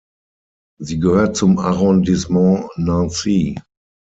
[0.79, 3.59] Sie gehört zum Arrondissement Nancy.